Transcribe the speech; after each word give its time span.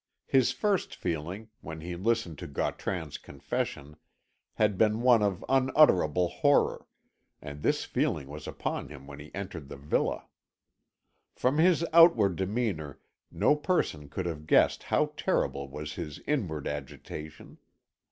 His 0.25 0.51
first 0.51 0.95
feeling, 0.95 1.49
when 1.59 1.81
he 1.81 1.95
listened 1.95 2.39
to 2.39 2.47
Gautran's 2.47 3.19
confession, 3.19 3.97
had 4.55 4.75
been 4.75 5.03
one 5.03 5.21
of 5.21 5.45
unutterable 5.47 6.27
horror, 6.27 6.87
and 7.39 7.61
this 7.61 7.85
feeling 7.85 8.27
was 8.27 8.47
upon 8.47 8.89
him 8.89 9.05
when 9.05 9.19
he 9.19 9.29
entered 9.35 9.69
the 9.69 9.77
villa. 9.77 10.25
From 11.35 11.59
his 11.59 11.85
outward 11.93 12.35
demeanour 12.35 12.99
no 13.31 13.55
person 13.55 14.09
could 14.09 14.25
have 14.25 14.47
guessed 14.47 14.81
how 14.81 15.13
terrible 15.17 15.69
was 15.69 15.93
his 15.93 16.17
inward 16.25 16.67
agitation. 16.67 17.59